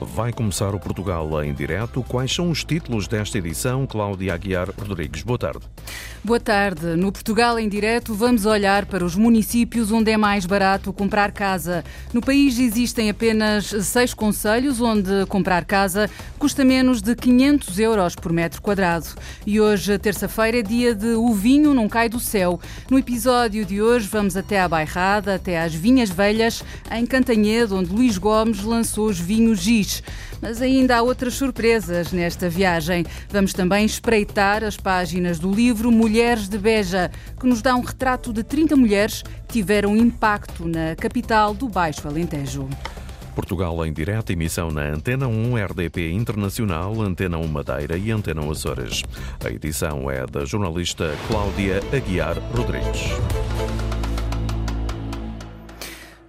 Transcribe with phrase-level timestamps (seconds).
[0.00, 2.04] Vai começar o Portugal em direto.
[2.06, 3.86] Quais são os títulos desta edição?
[3.86, 5.60] Cláudia Aguiar Rodrigues, boa tarde.
[6.22, 6.84] Boa tarde.
[6.96, 11.82] No Portugal em direto vamos olhar para os municípios onde é mais barato comprar casa.
[12.12, 18.34] No país existem apenas seis conselhos onde comprar casa custa menos de 500 euros por
[18.34, 19.06] metro quadrado.
[19.46, 22.60] E hoje, terça-feira, é dia de O Vinho Não Cai do Céu.
[22.90, 26.62] No episódio de hoje vamos até à Bairrada, até às Vinhas Velhas,
[26.92, 30.02] em Cantanhedo, onde Luís Gomes lançou os vinhos Giz.
[30.42, 33.04] Mas ainda há outras surpresas nesta viagem.
[33.30, 38.32] Vamos também espreitar as páginas do livro Mulheres de Beja, que nos dá um retrato
[38.32, 42.68] de 30 mulheres que tiveram impacto na capital do Baixo Alentejo.
[43.32, 48.50] Portugal em direto, emissão na Antena 1 RDP Internacional, Antena 1 Madeira e Antena 1
[48.50, 49.04] Açores.
[49.44, 53.89] A edição é da jornalista Cláudia Aguiar Rodrigues.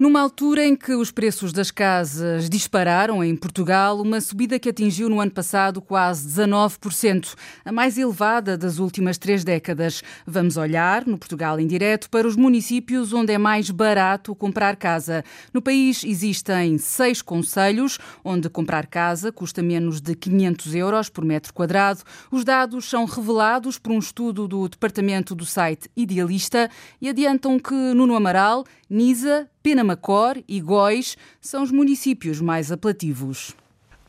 [0.02, 5.08] Numa altura em que os preços das casas dispararam em Portugal, uma subida que atingiu
[5.08, 10.02] no ano passado quase 19%, a mais elevada das últimas três décadas.
[10.26, 15.24] Vamos olhar, no Portugal em direto, para os municípios onde é mais barato comprar casa.
[15.54, 21.54] No país existem seis conselhos onde comprar casa custa menos de 500 euros por metro
[21.54, 22.02] quadrado.
[22.32, 27.76] Os dados são revelados por um estudo do departamento do site Idealista e adiantam que
[27.76, 33.56] Nuno Amaral, Nisa, Penamacor e Góis são os municípios mais apelativos.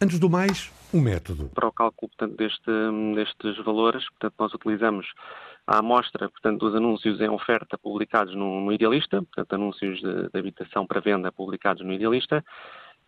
[0.01, 1.51] Antes do mais, o um método.
[1.55, 2.71] Para o cálculo portanto, deste,
[3.15, 5.07] destes valores, portanto, nós utilizamos
[5.67, 10.39] a amostra portanto, dos anúncios em oferta publicados no, no Idealista, portanto, anúncios de, de
[10.39, 12.45] habitação para venda publicados no Idealista,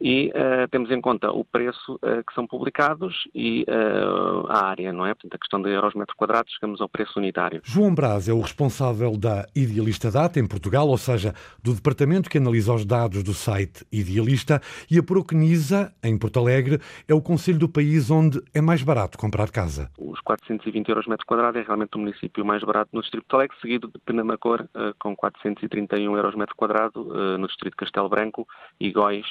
[0.00, 4.92] e uh, temos em conta o preço uh, que são publicados e uh, a área,
[4.92, 5.14] não é?
[5.14, 7.60] Portanto, a questão de euros metro quadrado, chegamos ao preço unitário.
[7.64, 12.38] João Braz é o responsável da Idealista Data em Portugal, ou seja, do departamento que
[12.38, 17.58] analisa os dados do site Idealista, e a Procnisa, em Porto Alegre, é o conselho
[17.58, 19.90] do país onde é mais barato comprar casa.
[19.98, 23.36] Os 420 euros metro quadrado é realmente o município mais barato no distrito de Porto
[23.36, 24.68] Alegre, seguido de Penamacor,
[24.98, 27.04] com 431 euros metro quadrado,
[27.38, 28.46] no distrito de Castelo Branco,
[28.80, 29.26] e Góis,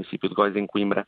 [0.00, 1.06] município de Góis, em Coimbra,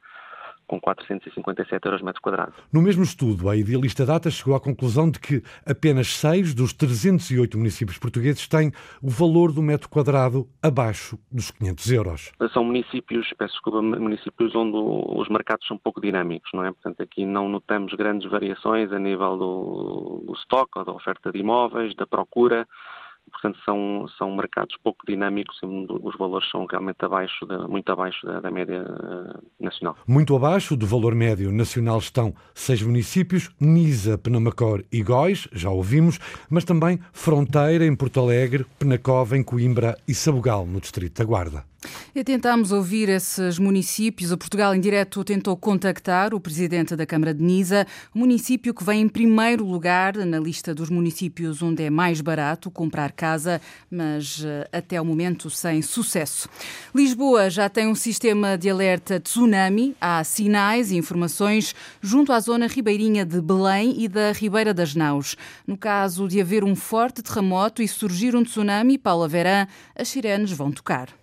[0.67, 2.55] com 457 euros metro quadrado.
[2.73, 7.59] No mesmo estudo, a Idealista Data chegou à conclusão de que apenas seis dos 308
[7.59, 8.73] municípios portugueses têm
[9.03, 12.33] o valor do metro quadrado abaixo dos 500 euros.
[12.53, 16.73] São municípios, peço desculpa, municípios onde os mercados são pouco dinâmicos, não é?
[16.73, 21.39] Portanto, aqui não notamos grandes variações a nível do, do estoque ou da oferta de
[21.39, 22.67] imóveis, da procura,
[23.33, 28.25] portanto são, são mercados pouco dinâmicos e os valores são realmente abaixo, de, muito abaixo
[28.27, 28.85] da, da, média
[29.59, 29.97] nacional.
[30.07, 36.19] Muito abaixo do valor médio nacional estão seis municípios, Nisa, Penamacor e Góis, já ouvimos,
[36.51, 41.72] mas também Fronteira em Porto Alegre, Penacova em Coimbra e Sabugal no Distrito da Guarda.
[42.15, 44.33] E tentámos ouvir esses municípios.
[44.33, 49.03] O Portugal em Direto tentou contactar o presidente da Câmara de Nisa, município que vem
[49.03, 53.61] em primeiro lugar na lista dos municípios onde é mais barato comprar casa,
[53.91, 56.49] mas até o momento sem sucesso.
[56.95, 59.97] Lisboa já tem um sistema de alerta tsunami.
[60.01, 65.37] Há sinais e informações junto à zona ribeirinha de Belém e da Ribeira das Naus.
[65.67, 69.67] No caso de haver um forte terremoto e surgir um tsunami, Paula Verã,
[69.97, 71.22] as sirenes vão tocar.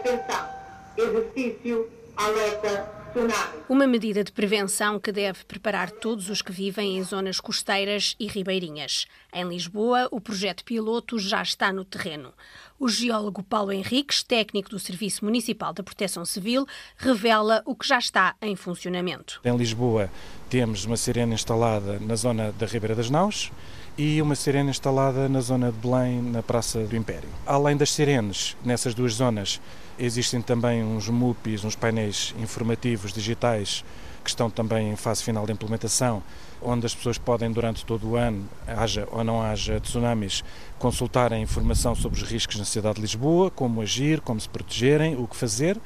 [0.00, 0.48] Atenção,
[0.96, 3.60] exercício, alerta, tsunami.
[3.68, 8.26] Uma medida de prevenção que deve preparar todos os que vivem em zonas costeiras e
[8.26, 9.06] ribeirinhas.
[9.30, 12.32] Em Lisboa, o projeto piloto já está no terreno.
[12.78, 17.98] O geólogo Paulo Henriques, técnico do Serviço Municipal da Proteção Civil, revela o que já
[17.98, 19.38] está em funcionamento.
[19.44, 20.10] Em Lisboa,
[20.48, 23.52] temos uma sirene instalada na zona da Ribeira das Naus
[23.98, 27.28] e uma sirene instalada na zona de Belém, na Praça do Império.
[27.44, 29.60] Além das sirenes, nessas duas zonas,
[30.00, 33.84] existem também uns MUPIs, uns painéis informativos digitais
[34.24, 36.22] que estão também em fase final de implementação,
[36.62, 40.44] onde as pessoas podem, durante todo o ano, haja ou não haja tsunamis,
[40.78, 45.26] consultarem informação sobre os riscos na cidade de Lisboa, como agir, como se protegerem, o
[45.26, 45.78] que fazer,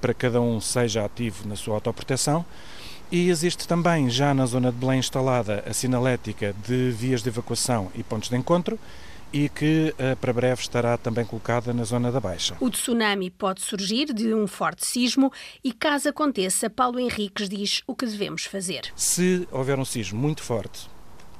[0.00, 2.44] para que cada um seja ativo na sua autoproteção.
[3.10, 7.90] E existe também, já na zona de Belém, instalada a sinalética de vias de evacuação
[7.94, 8.78] e pontos de encontro,
[9.32, 12.56] e que uh, para breve estará também colocada na zona da Baixa.
[12.60, 15.32] O tsunami pode surgir de um forte sismo
[15.62, 18.92] e, caso aconteça, Paulo Henriques diz o que devemos fazer.
[18.96, 20.88] Se houver um sismo muito forte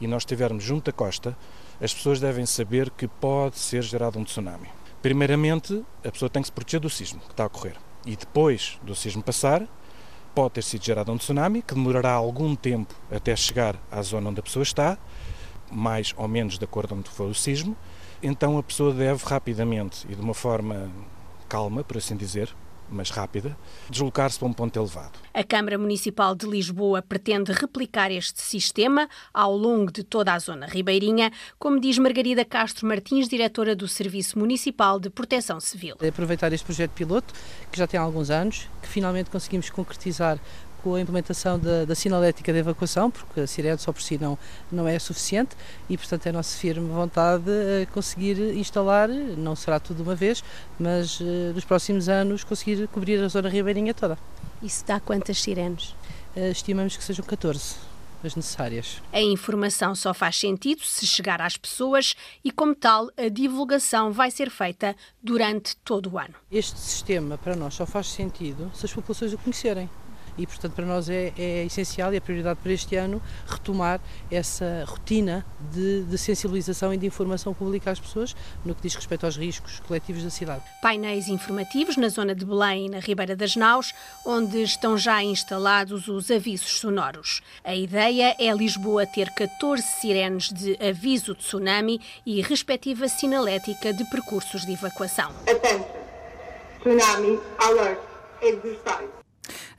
[0.00, 1.36] e nós estivermos junto da costa,
[1.80, 4.68] as pessoas devem saber que pode ser gerado um tsunami.
[5.02, 7.76] Primeiramente, a pessoa tem que se proteger do sismo que está a ocorrer.
[8.06, 9.66] E depois do sismo passar,
[10.34, 14.40] pode ter sido gerado um tsunami que demorará algum tempo até chegar à zona onde
[14.40, 14.98] a pessoa está
[15.70, 17.76] mais ou menos de acordo com onde foi o sismo,
[18.22, 20.90] então a pessoa deve rapidamente e de uma forma
[21.48, 22.54] calma, por assim dizer,
[22.90, 23.56] mas rápida,
[23.88, 25.12] deslocar-se para um ponto elevado.
[25.32, 30.66] A Câmara Municipal de Lisboa pretende replicar este sistema ao longo de toda a zona
[30.66, 35.96] ribeirinha, como diz Margarida Castro Martins, diretora do Serviço Municipal de Proteção Civil.
[36.06, 37.32] Aproveitar este projeto piloto,
[37.70, 40.38] que já tem alguns anos, que finalmente conseguimos concretizar
[40.82, 44.38] com a implementação da, da sinalética de evacuação, porque a sirene só por si não,
[44.70, 45.56] não é suficiente
[45.88, 50.14] e, portanto, é a nossa firme vontade uh, conseguir instalar, não será tudo de uma
[50.14, 50.42] vez,
[50.78, 51.24] mas uh,
[51.54, 54.18] nos próximos anos conseguir cobrir a zona ribeirinha toda.
[54.62, 55.90] Isso dá quantas sirenes?
[56.36, 57.90] Uh, estimamos que sejam 14
[58.22, 59.02] as necessárias.
[59.12, 64.30] A informação só faz sentido se chegar às pessoas e, como tal, a divulgação vai
[64.30, 66.34] ser feita durante todo o ano.
[66.50, 69.88] Este sistema para nós só faz sentido se as populações o conhecerem
[70.36, 74.00] e, portanto, para nós é, é essencial e a prioridade para este ano retomar
[74.30, 78.34] essa rotina de, de, sensibilização e de informação pública às pessoas
[78.64, 80.62] no que diz respeito aos riscos coletivos da cidade.
[80.82, 83.92] Painéis informativos na zona de Belém e na Ribeira das Naus,
[84.24, 87.40] onde estão já instalados os avisos sonoros.
[87.64, 94.04] A ideia é Lisboa ter 14 sirenes de aviso de tsunami e respectiva sinalética de
[94.04, 95.30] percursos de evacuação.
[95.46, 96.00] Attention.
[96.80, 98.00] Tsunami alert
[98.40, 99.19] exercise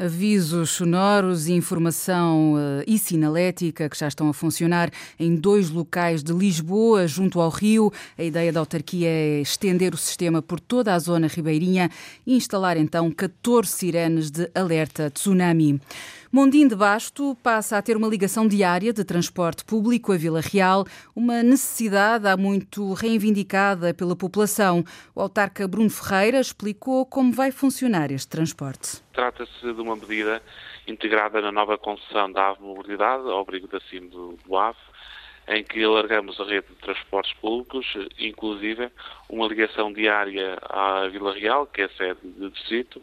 [0.01, 4.89] avisos sonoros informação uh, e sinalética que já estão a funcionar
[5.19, 7.93] em dois locais de Lisboa, junto ao Rio.
[8.17, 11.91] A ideia da autarquia é estender o sistema por toda a zona ribeirinha
[12.25, 15.79] e instalar então 14 sirenes de alerta tsunami.
[16.33, 20.85] Mondim de Basto passa a ter uma ligação diária de transporte público a Vila Real,
[21.13, 24.81] uma necessidade há muito reivindicada pela população.
[25.13, 29.03] O autarca Bruno Ferreira explicou como vai funcionar este transporte.
[29.11, 30.41] Trata-se de uma medida
[30.87, 34.77] integrada na nova concessão da AVE Mobilidade, ao abrigo da CIM do AVE,
[35.51, 37.85] em que alargamos a rede de transportes públicos,
[38.17, 38.89] inclusive
[39.29, 43.01] uma ligação diária à Vila Real, que é sede do distrito,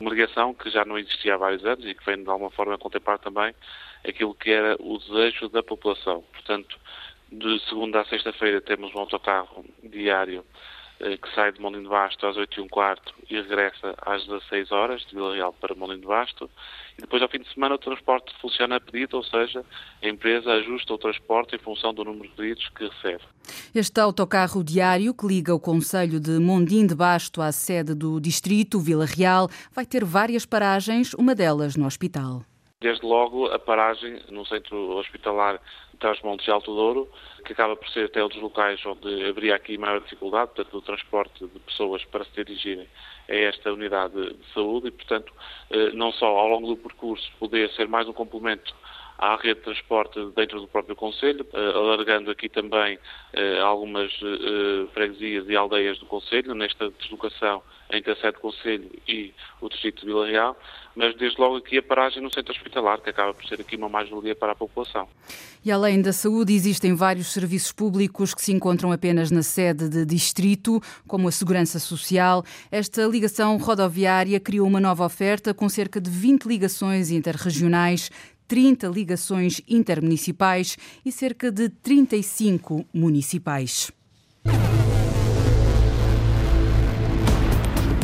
[0.00, 2.78] uma ligação que já não existia há vários anos e que vem de alguma forma
[2.78, 3.54] contemplar também
[4.02, 6.24] aquilo que era o desejo da população.
[6.32, 6.78] Portanto,
[7.30, 10.42] de segunda a sexta-feira temos um autocarro diário
[11.00, 14.70] que sai de Molim de Basto às 8 e um quarto e regressa às 16
[14.70, 16.50] horas de Vila Real para Molim de Basto.
[16.98, 19.64] E depois, ao fim de semana, o transporte funciona a pedido, ou seja,
[20.02, 23.24] a empresa ajusta o transporte em função do número de pedidos que recebe.
[23.74, 28.78] Este autocarro diário que liga o Conselho de Mondim de Basto à sede do Distrito,
[28.78, 32.44] Vila Real, vai ter várias paragens, uma delas no hospital.
[32.82, 35.60] Desde logo, a paragem no centro hospitalar
[35.98, 37.10] Trás-Montes de Alto Douro,
[37.44, 40.80] que acaba por ser até um dos locais onde haveria aqui maior dificuldade, portanto, do
[40.80, 42.88] transporte de pessoas para se dirigirem
[43.28, 45.30] a esta unidade de saúde e, portanto,
[45.68, 48.74] eh, não só ao longo do percurso poder ser mais um complemento
[49.20, 52.98] à rede de transporte dentro do próprio Conselho, eh, alargando aqui também
[53.34, 54.10] eh, algumas
[54.94, 57.62] freguesias e aldeias do Conselho, nesta deslocação
[57.92, 60.56] entre a sede do Conselho e o Distrito de Vila Real,
[60.94, 63.88] mas desde logo aqui a paragem no centro hospitalar, que acaba por ser aqui uma
[63.88, 65.08] mais-valia para a população.
[65.64, 70.04] E além da saúde, existem vários serviços públicos que se encontram apenas na sede de
[70.06, 72.44] distrito, como a segurança social.
[72.70, 78.10] Esta ligação rodoviária criou uma nova oferta com cerca de 20 ligações interregionais,
[78.50, 80.76] 30 ligações intermunicipais
[81.06, 83.92] e cerca de 35 municipais.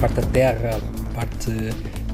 [0.00, 0.80] parte da terra,
[1.14, 1.50] parte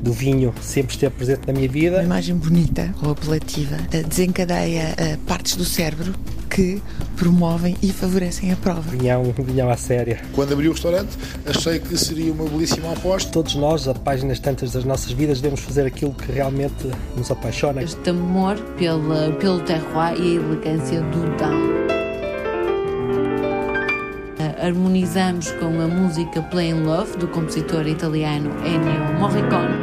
[0.03, 1.97] do vinho sempre esteve presente na minha vida.
[1.99, 6.13] Uma imagem bonita ou apelativa eh, desencadeia eh, partes do cérebro
[6.51, 6.83] que
[7.17, 8.83] promovem e favorecem a prova.
[8.83, 10.21] Vinhão, vinhão à séria.
[10.35, 11.17] Quando abri o restaurante,
[11.47, 13.31] achei que seria uma belíssima aposta.
[13.31, 17.83] Todos nós, a páginas tantas das nossas vidas, devemos fazer aquilo que realmente nos apaixona.
[17.83, 22.02] Este amor pela, pelo terroir e a elegância do down
[24.63, 29.75] harmonizamos com a música Plain Love do compositor italiano Ennio Morricone.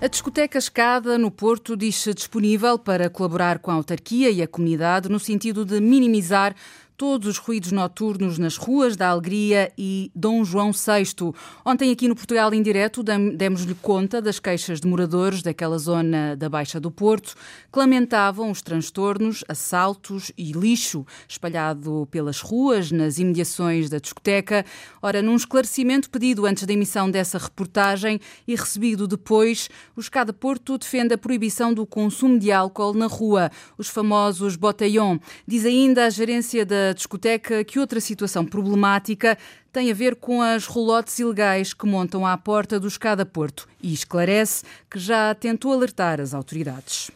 [0.00, 5.08] A discoteca Escada, no Porto, diz-se disponível para colaborar com a autarquia e a comunidade
[5.08, 6.56] no sentido de minimizar
[6.98, 11.32] todos os ruídos noturnos nas ruas da Alegria e Dom João VI.
[11.64, 16.48] Ontem, aqui no Portugal em Direto, demos-lhe conta das queixas de moradores daquela zona da
[16.48, 17.36] Baixa do Porto,
[17.72, 24.66] que lamentavam os transtornos, assaltos e lixo espalhado pelas ruas, nas imediações da discoteca.
[25.00, 30.76] Ora, num esclarecimento pedido antes da emissão dessa reportagem e recebido depois, o Escada Porto
[30.76, 35.18] defende a proibição do consumo de álcool na rua, os famosos botellón.
[35.46, 39.36] Diz ainda a gerência da da discoteca que outra situação problemática
[39.70, 43.92] tem a ver com as rolotes ilegais que montam à porta do Escada Porto e
[43.92, 47.10] esclarece que já tentou alertar as autoridades.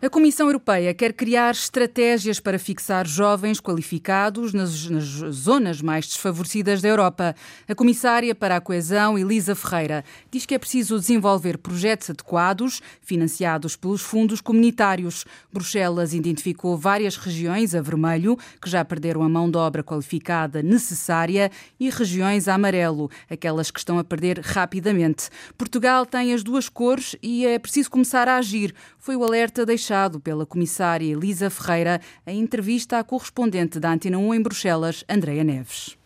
[0.00, 6.80] A Comissão Europeia quer criar estratégias para fixar jovens qualificados nas, nas, zonas mais desfavorecidas
[6.80, 7.34] da Europa.
[7.66, 13.74] A comissária para a coesão, Elisa Ferreira, diz que é preciso desenvolver projetos adequados, financiados
[13.74, 15.24] pelos fundos comunitários.
[15.52, 21.50] Bruxelas identificou várias regiões a vermelho, que já perderam a mão de obra qualificada necessária,
[21.78, 25.28] e regiões a amarelo, aquelas que estão a perder rapidamente.
[25.56, 28.72] Portugal tem as duas cores e é preciso começar a agir.
[28.96, 29.87] Foi o alerta deixado
[30.22, 35.96] pela comissária Elisa Ferreira em entrevista à correspondente da Antena 1 em Bruxelas, Andreia Neves.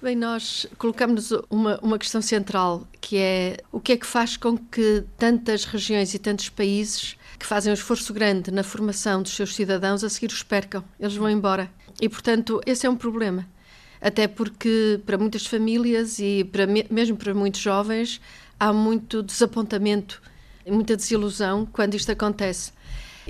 [0.00, 4.56] Bem, nós colocamos uma, uma questão central, que é o que é que faz com
[4.56, 9.54] que tantas regiões e tantos países que fazem um esforço grande na formação dos seus
[9.54, 11.70] cidadãos a seguir os percam, eles vão embora.
[12.00, 13.44] E, portanto, esse é um problema.
[14.00, 18.20] Até porque, para muitas famílias e para, mesmo para muitos jovens,
[18.58, 20.22] há muito desapontamento,
[20.66, 22.72] muita desilusão quando isto acontece.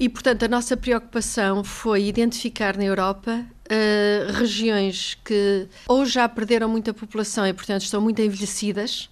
[0.00, 6.68] E, portanto, a nossa preocupação foi identificar na Europa uh, regiões que ou já perderam
[6.68, 9.10] muita população e, portanto, estão muito envelhecidas,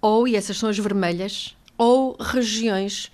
[0.00, 3.12] ou, e essas são as vermelhas, ou regiões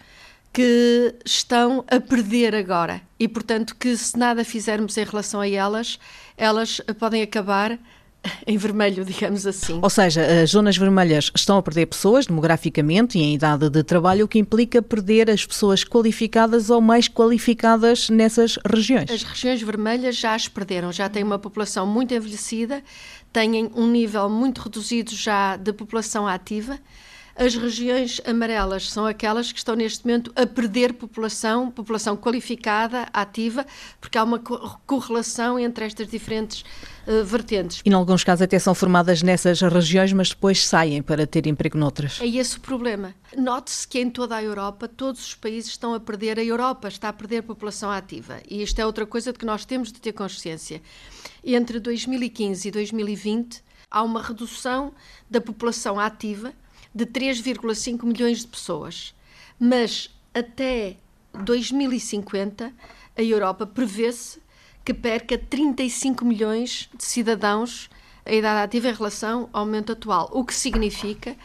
[0.50, 3.02] que estão a perder agora.
[3.20, 5.98] E, portanto, que se nada fizermos em relação a elas,
[6.38, 7.78] elas podem acabar
[8.46, 9.78] em vermelho, digamos assim.
[9.82, 14.24] Ou seja, as zonas vermelhas estão a perder pessoas demograficamente e em idade de trabalho,
[14.24, 19.10] o que implica perder as pessoas qualificadas ou mais qualificadas nessas regiões.
[19.10, 22.82] As regiões vermelhas já as perderam, já têm uma população muito envelhecida,
[23.32, 26.78] têm um nível muito reduzido já de população ativa.
[27.36, 33.66] As regiões amarelas são aquelas que estão neste momento a perder população, população qualificada, ativa,
[34.00, 36.64] porque há uma correlação entre estas diferentes
[37.08, 37.82] uh, vertentes.
[37.84, 41.76] E, em alguns casos, até são formadas nessas regiões, mas depois saem para ter emprego
[41.76, 42.20] noutras.
[42.20, 43.12] É esse o problema.
[43.36, 47.08] Note-se que em toda a Europa, todos os países estão a perder, a Europa está
[47.08, 48.38] a perder população ativa.
[48.48, 50.80] E isto é outra coisa de que nós temos de ter consciência.
[51.42, 53.60] Entre 2015 e 2020,
[53.90, 54.92] há uma redução
[55.28, 56.52] da população ativa
[56.94, 59.14] de 3,5 milhões de pessoas.
[59.58, 60.96] Mas até
[61.32, 62.72] 2050,
[63.16, 64.40] a Europa prevê-se
[64.84, 67.88] que perca 35 milhões de cidadãos
[68.26, 71.36] a idade ativa em relação ao momento atual, o que significa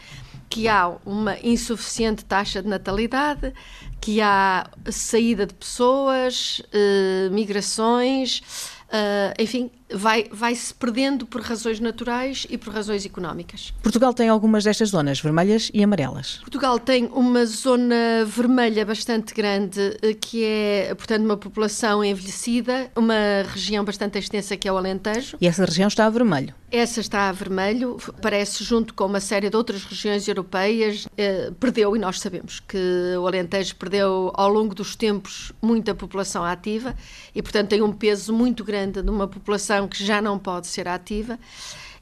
[0.50, 3.54] que há uma insuficiente taxa de natalidade,
[4.02, 8.42] que há saída de pessoas, eh, migrações,
[8.88, 13.74] uh, enfim, vai, vai se perdendo por razões naturais e por razões económicas.
[13.82, 16.38] Portugal tem algumas destas zonas, vermelhas e amarelas.
[16.38, 23.44] Portugal tem uma zona vermelha bastante grande, eh, que é, portanto, uma população envelhecida, uma
[23.48, 25.38] região bastante extensa que é o Alentejo.
[25.42, 26.54] E essa região está a vermelho?
[26.72, 31.96] Essa está a vermelho, parece junto com uma série de outras regiões europeias, eh, perdeu,
[31.96, 32.78] e nós sabemos que
[33.18, 36.96] o Alentejo perdeu ao longo dos tempos muita população ativa
[37.34, 41.40] e, portanto, tem um peso muito grande numa população que já não pode ser ativa.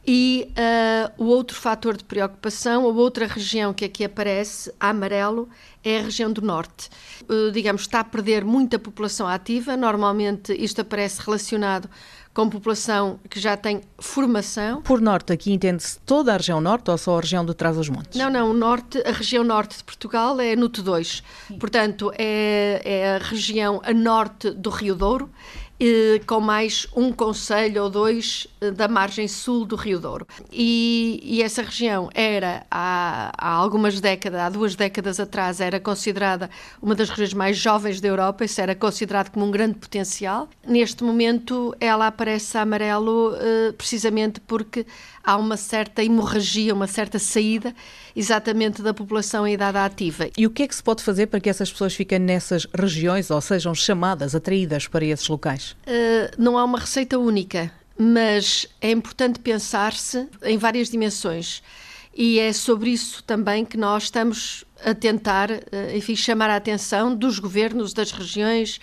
[0.09, 5.49] E uh, o outro fator de preocupação, a outra região que aqui aparece, a amarelo,
[5.83, 6.89] é a região do norte.
[7.23, 11.89] Uh, digamos, está a perder muita população ativa, normalmente isto aparece relacionado
[12.33, 14.81] com população que já tem formação.
[14.83, 18.17] Por norte, aqui entende-se toda a região norte ou só a região de Trás-os-Montes?
[18.17, 21.23] Não, não, o norte, a região norte de Portugal é NUT 2.
[21.59, 25.29] Portanto, é, é a região a norte do Rio Douro
[26.25, 30.27] com mais um conselho ou dois eh, da margem sul do Rio Douro.
[30.51, 36.49] E, e essa região era, há, há, algumas décadas, há duas décadas atrás, era considerada
[36.81, 40.49] uma das regiões mais jovens da Europa, isso era considerado como um grande potencial.
[40.65, 44.85] Neste momento, ela aparece amarelo eh, precisamente porque
[45.23, 47.75] há uma certa hemorragia, uma certa saída
[48.15, 50.29] exatamente da população em idade ativa.
[50.35, 53.29] E o que é que se pode fazer para que essas pessoas fiquem nessas regiões
[53.29, 55.66] ou sejam chamadas, atraídas para esses locais?
[55.71, 61.63] Uh, não há uma receita única, mas é importante pensar-se em várias dimensões.
[62.17, 67.15] E é sobre isso também que nós estamos a tentar, eh, enfim, chamar a atenção
[67.15, 68.77] dos governos, das regiões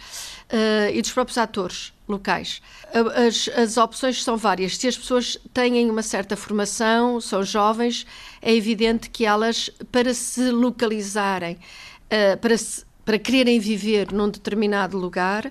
[0.52, 2.62] uh, e dos próprios atores locais.
[2.92, 4.76] As, as opções são várias.
[4.76, 8.06] Se as pessoas têm uma certa formação, são jovens,
[8.40, 14.96] é evidente que elas, para se localizarem, uh, para, se, para quererem viver num determinado
[14.96, 15.50] lugar,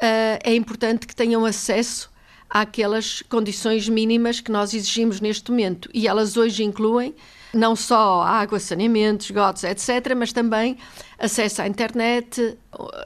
[0.00, 2.10] é importante que tenham acesso
[2.48, 5.88] àquelas condições mínimas que nós exigimos neste momento.
[5.94, 7.14] E elas hoje incluem
[7.52, 10.78] não só água, saneamento, esgotos, etc., mas também
[11.18, 12.56] acesso à internet,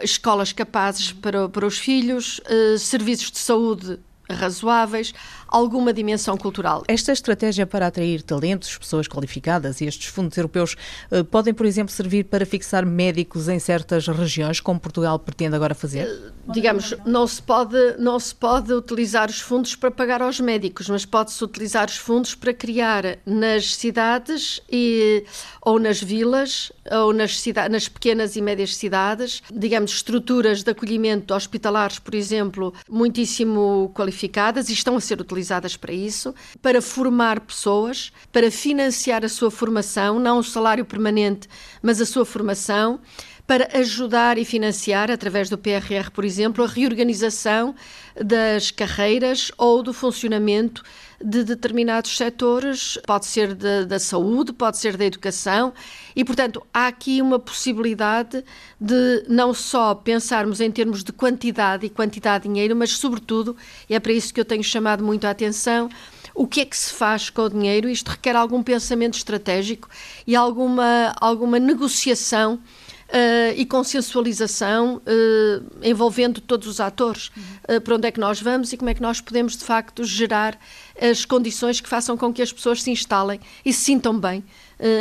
[0.03, 3.99] escolas capazes para, para os filhos, eh, serviços de saúde
[4.31, 5.13] razoáveis,
[5.49, 6.85] alguma dimensão cultural.
[6.89, 10.77] Esta estratégia para atrair talentos, pessoas qualificadas e estes fundos europeus
[11.11, 15.75] eh, podem, por exemplo, servir para fixar médicos em certas regiões, como Portugal pretende agora
[15.75, 16.07] fazer?
[16.07, 20.89] Eh, digamos, não se pode, não se pode utilizar os fundos para pagar aos médicos,
[20.89, 25.25] mas pode-se utilizar os fundos para criar nas cidades e,
[25.61, 31.35] ou nas vilas ou nas, cidades, nas pequenas e médias cidades, digamos, estruturas de acolhimento
[31.35, 37.41] hospitalares, por exemplo, muitíssimo qualificadas e estão a ser utilizadas utilizadas para isso, para formar
[37.41, 41.47] pessoas, para financiar a sua formação, não o salário permanente,
[41.83, 42.99] mas a sua formação,
[43.47, 47.75] para ajudar e financiar, através do PRR, por exemplo, a reorganização
[48.21, 50.83] das carreiras ou do funcionamento
[51.23, 55.73] de determinados setores, pode ser da saúde, pode ser da educação,
[56.15, 58.45] e, portanto, há aqui uma possibilidade
[58.81, 63.57] de não só pensarmos em termos de quantidade e quantidade de dinheiro, mas, sobretudo,
[63.89, 65.89] e é para isso que eu tenho chamado muito a atenção,
[66.35, 67.89] o que é que se faz com o dinheiro?
[67.89, 69.89] Isto requer algum pensamento estratégico
[70.27, 72.61] e alguma, alguma negociação
[73.07, 77.29] Uh, e consensualização uh, envolvendo todos os atores.
[77.69, 80.03] Uh, para onde é que nós vamos e como é que nós podemos, de facto,
[80.05, 80.59] gerar
[81.01, 84.43] as condições que façam com que as pessoas se instalem e se sintam bem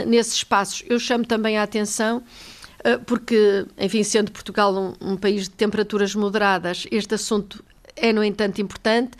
[0.06, 0.84] nesses espaços.
[0.88, 2.22] Eu chamo também a atenção.
[3.08, 7.64] Porque, enfim, sendo Portugal um, um país de temperaturas moderadas, este assunto
[7.96, 9.18] é, no entanto, importante.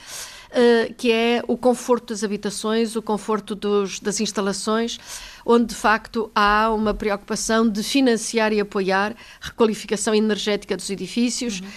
[0.56, 4.98] Uh, que é o conforto das habitações, o conforto dos, das instalações,
[5.46, 11.60] onde de facto há uma preocupação de financiar e apoiar a requalificação energética dos edifícios
[11.60, 11.68] uhum.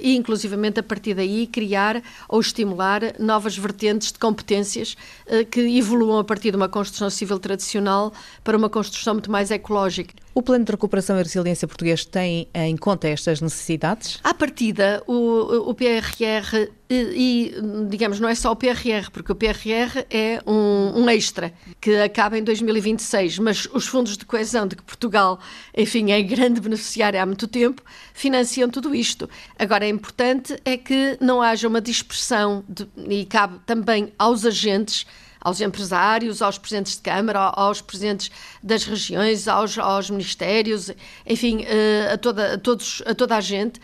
[0.00, 6.18] e, inclusivamente, a partir daí, criar ou estimular novas vertentes de competências eh, que evoluam
[6.18, 8.12] a partir de uma construção civil tradicional
[8.44, 10.14] para uma construção muito mais ecológica.
[10.34, 14.18] O Plano de Recuperação e Resiliência português tem em conta estas necessidades?
[14.24, 17.54] À partida, o, o PRR e, e,
[17.88, 22.36] digamos, não é só o PRR, porque o PRR é um, um extra que acaba
[22.36, 25.38] em 2020 2026, mas os fundos de coesão de que Portugal,
[25.76, 29.28] enfim, é grande beneficiário há muito tempo, financiam tudo isto.
[29.58, 35.06] Agora, é importante é que não haja uma dispersão de, e cabe também aos agentes
[35.44, 38.30] aos empresários, aos presidentes de Câmara, aos presidentes
[38.62, 40.90] das regiões, aos, aos ministérios,
[41.26, 43.78] enfim, eh, a toda, a, todos, a toda a gente,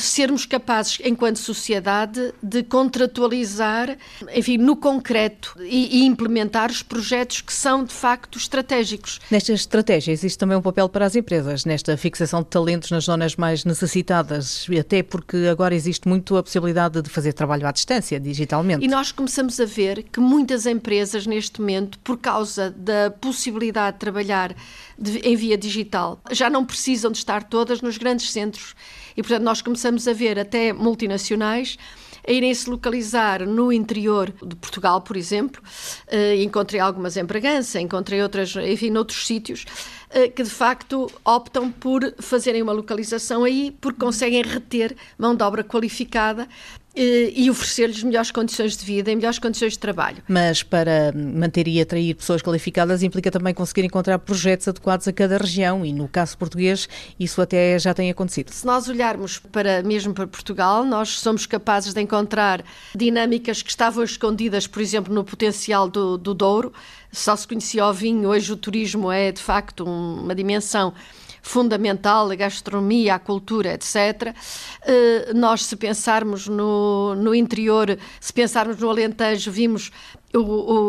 [0.00, 3.96] sermos capazes, enquanto sociedade, de contratualizar,
[4.34, 9.20] enfim, no concreto e, e, implementar os projetos que são, de facto, estratégicos.
[9.30, 13.36] Nesta estratégia existe também um papel para as empresas, nesta fixação de talentos nas zonas
[13.36, 18.84] mais necessitadas, até porque agora existe muito a possibilidade de fazer trabalho à distância, digitalmente.
[18.84, 24.00] E nós começamos a ver que muitas empresas, neste momento, por causa da possibilidade de
[24.00, 24.54] trabalhar
[24.98, 28.74] de, em via digital, já não precisam de estar todas nos grandes centros
[29.16, 31.78] e, portanto, nós começamos a ver até multinacionais
[32.26, 35.62] a irem se localizar no interior de Portugal, por exemplo.
[36.06, 39.64] Uh, encontrei algumas em Bragança, encontrei outras, enfim, noutros sítios,
[40.10, 45.42] uh, que de facto optam por fazerem uma localização aí, porque conseguem reter mão de
[45.42, 46.48] obra qualificada eh,
[46.98, 50.22] e oferecer-lhes melhores condições de vida e melhores condições de trabalho.
[50.28, 55.38] Mas para manter e atrair pessoas qualificadas implica também conseguir encontrar projetos adequados a cada
[55.38, 58.50] região e no caso português isso até já tem acontecido.
[58.50, 64.02] Se nós olharmos para mesmo para Portugal, nós somos capazes de encontrar dinâmicas que estavam
[64.02, 66.72] escondidas, por exemplo, no potencial do, do Douro.
[67.10, 70.92] Só se conhecia o vinho, hoje o turismo é de facto uma dimensão
[71.48, 74.34] fundamental, a gastronomia, a cultura, etc.
[74.82, 79.90] Eh, nós, se pensarmos no, no interior, se pensarmos no Alentejo, vimos
[80.34, 80.38] o,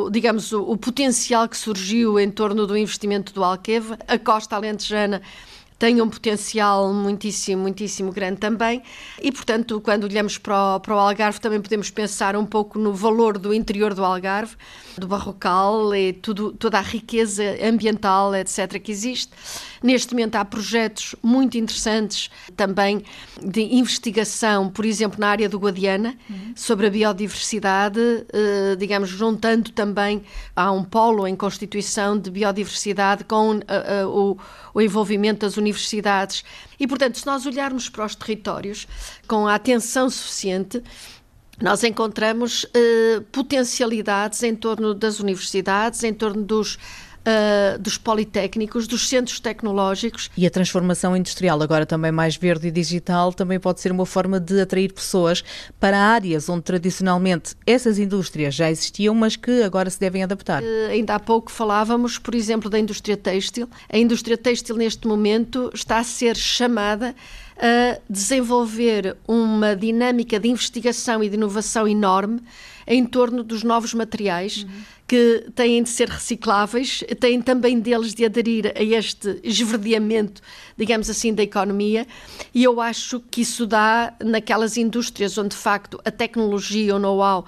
[0.06, 4.58] o, digamos, o, o, potencial que surgiu em torno do investimento do Alqueva, a costa
[4.58, 5.22] alentejana
[5.80, 8.84] tem um potencial muitíssimo, muitíssimo grande também.
[9.22, 12.94] E, portanto, quando olhamos para o, para o Algarve, também podemos pensar um pouco no
[12.94, 14.58] valor do interior do Algarve,
[14.98, 19.32] do barrocal e tudo, toda a riqueza ambiental, etc., que existe.
[19.82, 23.02] Neste momento há projetos muito interessantes também
[23.42, 26.54] de investigação, por exemplo, na área do Guadiana, uhum.
[26.54, 28.00] sobre a biodiversidade,
[28.34, 30.22] eh, digamos, juntando também,
[30.54, 34.38] há um polo em constituição de biodiversidade com eh, eh, o,
[34.74, 36.44] o envolvimento das universidades.
[36.80, 38.88] E, portanto, se nós olharmos para os territórios
[39.28, 40.84] com a atenção suficiente,
[41.62, 46.78] nós encontramos eh, potencialidades em torno das universidades, em torno dos
[47.20, 50.30] uh, dos politécnicos, dos centros tecnológicos.
[50.36, 54.40] E a transformação industrial, agora também mais verde e digital, também pode ser uma forma
[54.40, 55.44] de atrair pessoas
[55.80, 60.62] para áreas onde tradicionalmente essas indústrias já existiam, mas que agora se devem adaptar.
[60.62, 63.70] Uh, ainda há pouco falávamos, por exemplo, da indústria têxtil.
[63.92, 67.16] A indústria têxtil, neste momento, está a ser chamada
[67.60, 72.42] a desenvolver uma dinâmica de investigação e de inovação enorme
[72.90, 74.82] em torno dos novos materiais uhum.
[75.08, 80.42] que têm de ser recicláveis, têm também deles de aderir a este esverdeamento,
[80.76, 82.08] digamos assim, da economia,
[82.52, 87.46] e eu acho que isso dá naquelas indústrias onde de facto a tecnologia, o know-how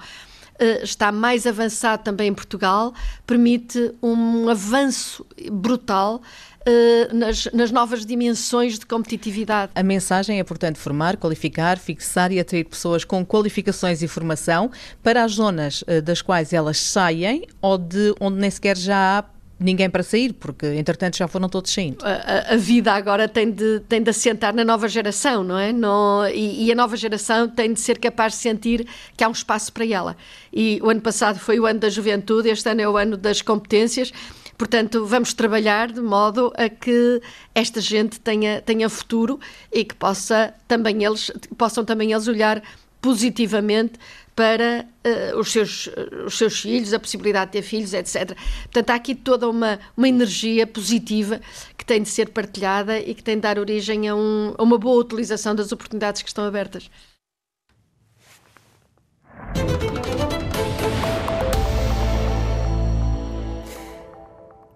[0.82, 2.94] está mais avançado também em Portugal,
[3.26, 6.20] permite um avanço brutal
[6.62, 9.72] uh, nas, nas novas dimensões de competitividade.
[9.74, 14.70] A mensagem é, portanto, formar, qualificar, fixar e atrair pessoas com qualificações e formação
[15.02, 19.24] para as zonas uh, das quais elas saem ou de onde nem sequer já há
[19.62, 21.98] ninguém para sair, porque entretanto já foram todos saindo.
[22.04, 25.72] A, a, vida agora tem de, tem de assentar na nova geração, não é?
[26.34, 29.72] E, e, a nova geração tem de ser capaz de sentir que há um espaço
[29.72, 30.16] para ela.
[30.52, 33.42] E o ano passado foi o ano da juventude, este ano é o ano das
[33.42, 34.12] competências
[34.62, 37.20] Portanto, vamos trabalhar de modo a que
[37.52, 39.40] esta gente tenha, tenha futuro
[39.72, 42.62] e que possa também eles, possam também eles olhar
[43.00, 43.94] positivamente
[44.42, 48.36] para uh, os, seus, uh, os seus filhos, a possibilidade de ter filhos, etc.
[48.64, 51.40] Portanto, há aqui toda uma, uma energia positiva
[51.78, 54.76] que tem de ser partilhada e que tem de dar origem a, um, a uma
[54.76, 56.90] boa utilização das oportunidades que estão abertas.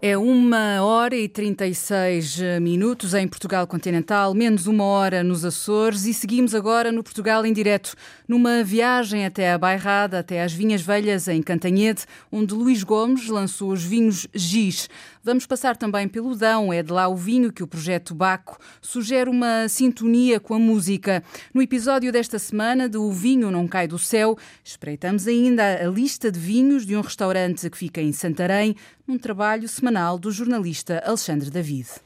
[0.09, 6.15] É uma hora e 36 minutos em Portugal continental, menos uma hora nos Açores e
[6.15, 7.97] seguimos agora no Portugal em direto,
[8.29, 13.73] numa viagem até a Bairrada, até às Vinhas Velhas em Cantanhede, onde Luís Gomes lançou
[13.73, 14.89] os vinhos Giz.
[15.23, 19.29] Vamos passar também pelo Dão, é de lá o vinho que o projeto Baco sugere
[19.29, 21.23] uma sintonia com a música.
[21.53, 26.31] No episódio desta semana de O Vinho Não Cai do Céu, espreitamos ainda a lista
[26.31, 31.51] de vinhos de um restaurante que fica em Santarém, num trabalho semanal do jornalista Alexandre
[31.51, 32.06] David.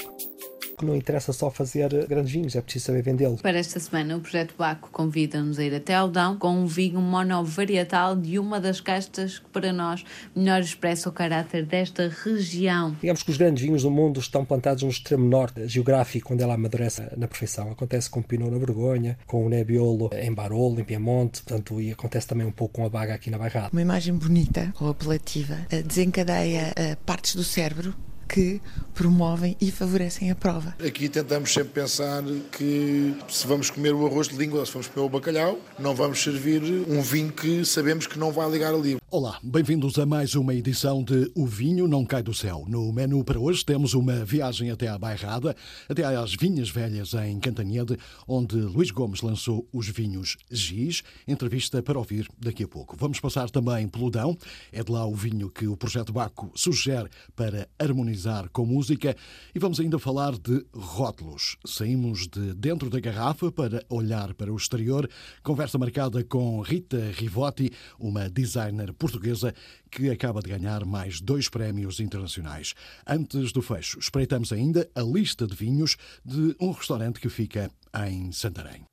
[0.81, 3.37] que não interessa só fazer grandes vinhos, é preciso saber vendê-lo.
[3.37, 6.99] Para esta semana, o Projeto Baco convida-nos a ir até ao Dão com um vinho
[6.99, 10.03] monovarietal de uma das castas que para nós
[10.35, 12.95] melhor expressa o caráter desta região.
[12.99, 16.55] Digamos que os grandes vinhos do mundo estão plantados no extremo norte geográfico, onde ela
[16.55, 17.71] amadurece na perfeição.
[17.71, 21.91] Acontece com o Pinot na Borgonha, com o Nebbiolo em Barolo, em Piemonte, portanto, e
[21.91, 23.69] acontece também um pouco com a Baga aqui na Bairrada.
[23.71, 27.93] Uma imagem bonita ou apelativa desencadeia eh, partes do cérebro
[28.27, 28.61] que
[28.93, 30.75] promovem e favorecem a prova.
[30.85, 34.87] Aqui tentamos sempre pensar que se vamos comer o arroz de língua ou se vamos
[34.87, 38.97] comer o bacalhau, não vamos servir um vinho que sabemos que não vai ligar ali.
[39.09, 42.63] Olá, bem-vindos a mais uma edição de O Vinho Não Cai do Céu.
[42.67, 45.53] No menu para hoje temos uma viagem até à Bairrada,
[45.89, 51.03] até às Vinhas Velhas em Cantanhede, onde Luís Gomes lançou os vinhos Giz.
[51.27, 52.95] Entrevista para ouvir daqui a pouco.
[52.97, 54.37] Vamos passar também pelo Dão.
[54.71, 59.15] É de lá o vinho que o Projeto Baco sugere para harmonizar com música
[59.53, 61.57] e vamos ainda falar de rótulos.
[61.65, 65.09] Saímos de dentro da garrafa para olhar para o exterior.
[65.41, 69.53] Conversa marcada com Rita Rivotti, uma designer portuguesa
[69.89, 72.73] que acaba de ganhar mais dois prémios internacionais.
[73.05, 77.71] Antes do fecho, espreitamos ainda a lista de vinhos de um restaurante que fica
[78.07, 78.85] em Santarém.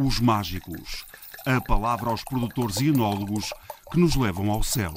[0.00, 1.04] Os mágicos.
[1.46, 3.50] A palavra aos produtores e enólogos
[3.92, 4.94] que nos levam ao céu.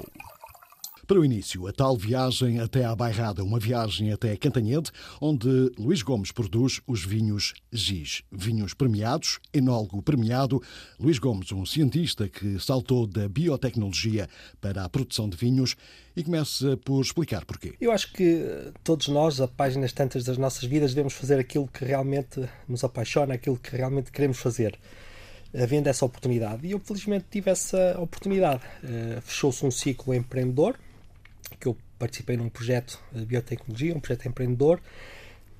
[1.13, 4.89] Para o início, a tal viagem até à Bairrada, uma viagem até Cantanhede,
[5.21, 5.47] onde
[5.78, 8.23] Luís Gomes produz os vinhos Giz.
[8.32, 10.60] Vinhos premiados, enólogo premiado.
[10.99, 14.28] Luís Gomes, um cientista que saltou da biotecnologia
[14.60, 15.76] para a produção de vinhos
[16.15, 17.76] e começa por explicar porquê.
[17.80, 21.86] Eu acho que todos nós, a páginas tantas das nossas vidas, devemos fazer aquilo que
[21.86, 24.80] realmente nos apaixona, aquilo que realmente queremos fazer
[25.56, 26.65] havendo essa oportunidade.
[26.65, 28.63] E eu, felizmente, tive essa oportunidade.
[28.84, 30.76] Uh, Fechou-se um ciclo empreendedor,
[31.60, 34.82] que eu participei num projeto de biotecnologia, um projeto empreendedor,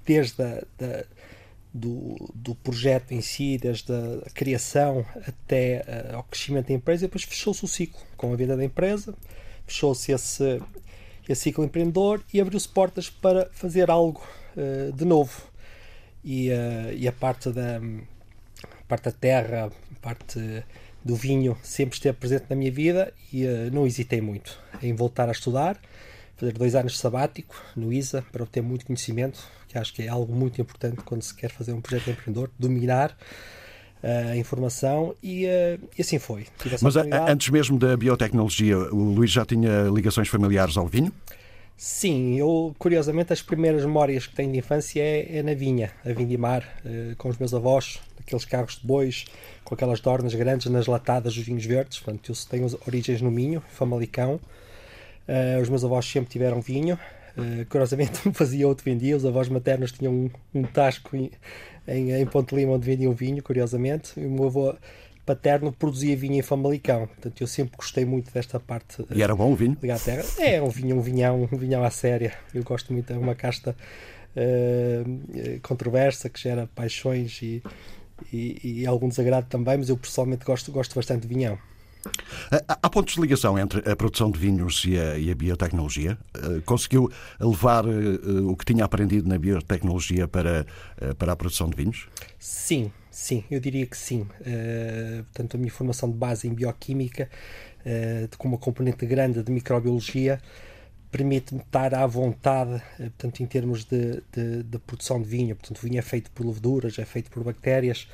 [0.06, 1.06] desde a, da,
[1.74, 3.92] do, do projeto em si, desde
[4.26, 8.36] a criação até uh, ao crescimento da empresa, e depois fechou-se o ciclo com a
[8.36, 9.16] venda da empresa,
[9.66, 10.62] fechou-se esse,
[11.28, 14.22] esse ciclo empreendedor e abriu-se portas para fazer algo
[14.56, 15.52] uh, de novo.
[16.24, 20.64] E, uh, e a parte da, a parte da terra, a parte
[21.04, 25.28] do vinho sempre esteve presente na minha vida e uh, não hesitei muito em voltar
[25.28, 25.80] a estudar,
[26.38, 30.08] fazer dois anos de sabático no ISA para obter muito conhecimento, que acho que é
[30.08, 33.16] algo muito importante quando se quer fazer um projeto empreendedor, dominar
[34.32, 36.46] a informação e, uh, e assim foi.
[36.82, 41.12] Mas antes mesmo da biotecnologia, o Luís já tinha ligações familiares ao vinho?
[41.78, 46.12] Sim, eu curiosamente as primeiras memórias que tenho de infância é, é na vinha, a
[46.12, 46.64] vindimar,
[47.18, 49.26] com os meus avós, aqueles carros de bois,
[49.64, 52.00] com aquelas dornas grandes nas latadas dos vinhos verdes.
[52.00, 54.40] Portanto, eu tenho origens no Minho, Famalicão.
[55.28, 56.98] Uh, os meus avós sempre tiveram vinho.
[57.38, 59.16] Uh, curiosamente, um fazia, outro vendia.
[59.16, 61.32] Os avós maternos tinham um, um tasco em,
[61.88, 64.20] em, em Ponte Lima onde vendiam vinho, curiosamente.
[64.20, 64.76] E o meu avô
[65.26, 67.08] paterno produzia vinho em Famalicão.
[67.08, 69.06] Portanto, eu sempre gostei muito desta parte.
[69.14, 69.78] E era bom o vinho?
[69.82, 70.24] Ligado à terra.
[70.40, 72.34] É, um vinho, um vinhão, um vinhão à séria.
[72.54, 73.76] Eu gosto muito, é uma casta
[74.36, 77.64] uh, controversa que gera paixões e,
[78.32, 81.58] e, e algum desagrado também, mas eu pessoalmente gosto, gosto bastante de vinhão.
[82.68, 86.18] Há pontos de ligação entre a produção de vinhos e a, e a biotecnologia?
[86.34, 87.10] Eh, conseguiu
[87.40, 90.66] levar uh, o que tinha aprendido na biotecnologia para,
[91.02, 92.08] uh, para a produção de vinhos?
[92.38, 94.22] Sim, sim, eu diria que sim.
[94.42, 97.30] Uh, portanto, a minha formação de base em bioquímica,
[98.38, 100.42] com uma componente grande de microbiologia,
[101.14, 105.56] permite-me estar à vontade, portanto, em termos de, de, de, produção de vinho.
[105.56, 108.08] Portanto, o vinho é feito por leveduras, é feito por bactérias,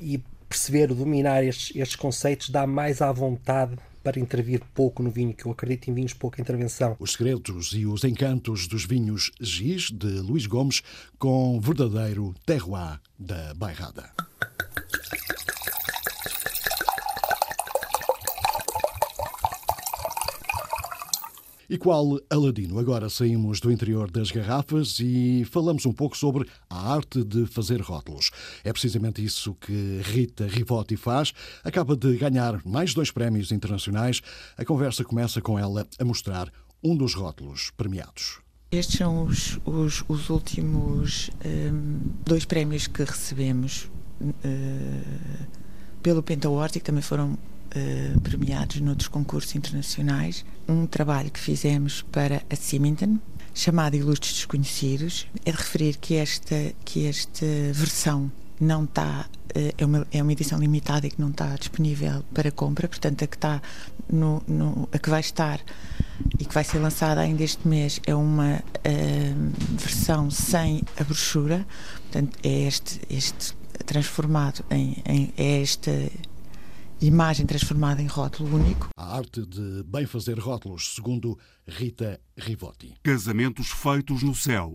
[0.00, 5.32] e perceber, dominar estes, estes conceitos, dá mais à vontade para intervir pouco no vinho,
[5.32, 6.96] que eu acredito em vinhos pouca intervenção.
[6.98, 10.82] Os segredos e os encantos dos vinhos Giz, de Luís Gomes,
[11.16, 14.10] com verdadeiro terroir da Bairrada.
[21.68, 22.78] E qual Aladino?
[22.78, 27.80] Agora saímos do interior das garrafas e falamos um pouco sobre a arte de fazer
[27.80, 28.30] rótulos.
[28.62, 31.32] É precisamente isso que Rita Rivotti faz.
[31.62, 34.20] Acaba de ganhar mais dois prémios internacionais.
[34.56, 38.40] A conversa começa com ela a mostrar um dos rótulos premiados.
[38.70, 45.46] Estes são os, os, os últimos um, dois prémios que recebemos uh,
[46.02, 47.38] pelo Penta Award, que também foram
[47.74, 50.44] uh, premiados noutros concursos internacionais.
[50.68, 53.18] Um trabalho que fizemos para a Symington,
[53.54, 55.26] chamado Ilustres Desconhecidos.
[55.44, 60.32] É de referir que esta, que esta versão não está eh, é uma, é uma
[60.32, 63.62] edição limitada e que não está disponível para compra, portanto a que está
[64.10, 65.60] no, no, a que vai estar
[66.38, 71.66] e que vai ser lançada ainda este mês é uma uh, versão sem a brochura,
[72.02, 73.54] portanto é este, este
[73.86, 75.90] transformado em, em é esta
[77.06, 78.88] imagem transformada em rótulo único.
[78.96, 82.94] A arte de bem fazer rótulos, segundo Rita Rivotti.
[83.02, 84.72] Casamentos feitos no céu.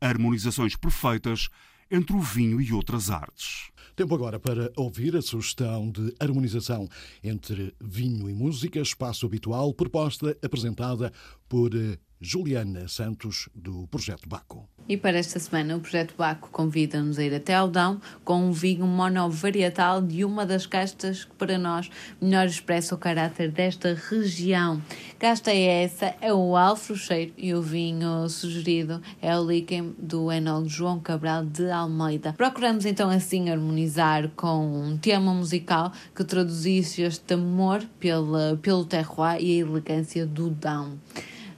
[0.00, 1.48] Harmonizações perfeitas
[1.90, 3.70] entre o vinho e outras artes.
[3.94, 6.88] Tempo agora para ouvir a sugestão de harmonização
[7.22, 11.12] entre vinho e música, espaço habitual, proposta apresentada
[11.48, 14.68] por eh, Juliana Santos, do Projeto Baco.
[14.90, 18.84] E para esta semana, o Projeto Baco convida-nos a ir até Aldão com um vinho
[18.88, 21.88] monovarietal de uma das castas que, para nós,
[22.20, 24.82] melhor expressa o caráter desta região.
[25.16, 30.68] Casta é essa, é o Alfrocheiro e o vinho sugerido é o Líquen do enólogo
[30.68, 32.32] João Cabral de Almeida.
[32.32, 39.40] Procuramos então assim harmonizar com um tema musical que traduzisse este amor pela, pelo terroir
[39.40, 40.98] e a elegância do Dão.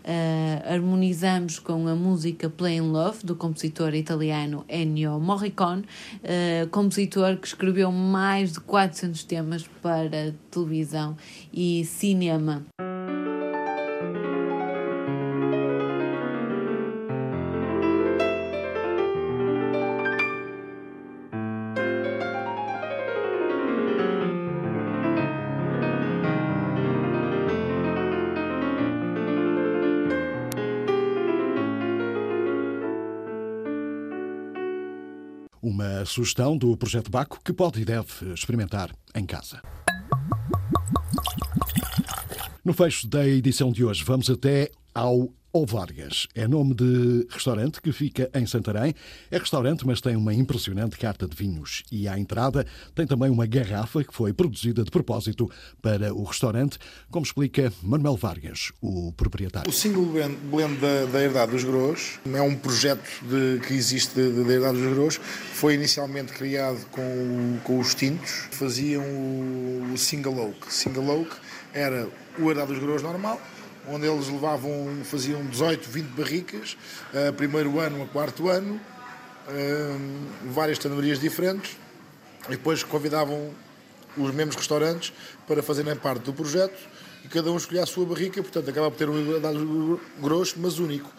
[0.03, 7.47] Uh, harmonizamos com a música Plain Love, do compositor italiano Ennio Morricone, uh, compositor que
[7.47, 11.17] escreveu mais de 400 temas para televisão
[11.53, 12.65] e cinema.
[36.05, 39.63] Sugestão do Projeto Baco que pode e deve experimentar em casa.
[42.65, 46.27] No fecho da edição de hoje, vamos até ao ou Vargas.
[46.35, 48.95] É nome de restaurante que fica em Santarém.
[49.31, 51.83] É restaurante, mas tem uma impressionante carta de vinhos.
[51.93, 56.79] E à entrada tem também uma garrafa que foi produzida de propósito para o restaurante,
[57.11, 59.69] como explica Manuel Vargas, o proprietário.
[59.69, 60.07] O single
[60.51, 64.95] blend da, da Herdade dos Gros é um projeto de, que existe da Herdade dos
[64.95, 65.21] Gros.
[65.53, 68.49] Foi inicialmente criado com, com os tintos.
[68.53, 70.73] Faziam o, o single oak.
[70.73, 71.37] Single oak
[71.75, 73.41] era o Herdade dos Gros normal,
[73.89, 76.77] onde eles levavam, faziam 18, 20 barricas,
[77.13, 78.75] uh, primeiro ano a quarto ano,
[79.49, 81.77] uh, várias tanorias diferentes,
[82.47, 83.51] e depois convidavam
[84.17, 85.13] os mesmos restaurantes
[85.47, 86.79] para fazerem parte do projeto,
[87.25, 90.79] e cada um escolhia a sua barrica, portanto acaba por ter um dado grosso, mas
[90.79, 91.11] único.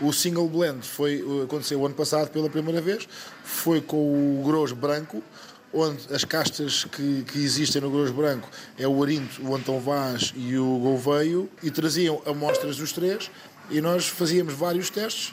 [0.00, 3.06] O single blend foi, aconteceu o ano passado pela primeira vez,
[3.44, 5.22] foi com o grosso branco,
[5.72, 10.32] onde as castas que, que, existem no grosso branco é o Arinto, o Antão Vaz
[10.36, 13.30] e o Gouveio, e traziam amostras dos três,
[13.70, 15.32] e nós fazíamos vários testes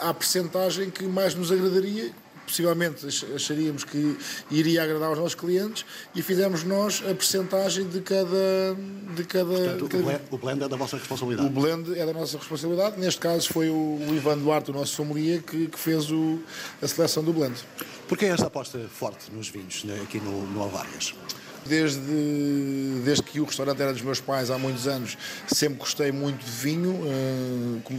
[0.00, 2.12] à percentagem que mais nos agradaria,
[2.50, 4.16] possivelmente acharíamos que
[4.50, 5.84] iria agradar aos nossos clientes
[6.14, 8.76] e fizemos nós a percentagem de cada.
[9.14, 10.20] De cada, Portanto, de cada...
[10.30, 11.48] O blend é da vossa responsabilidade.
[11.48, 12.98] O blend é da nossa responsabilidade.
[12.98, 16.40] Neste caso foi o, Ivan Duarte, o nosso sommelier, que, que fez o,
[16.82, 17.56] a seleção do blend.
[18.08, 21.14] Porquê esta aposta forte nos vinhos né, aqui no, no Alvárias?
[21.66, 22.00] Desde,
[23.04, 26.50] desde que o restaurante era dos meus pais há muitos anos, sempre gostei muito de
[26.50, 27.02] vinho.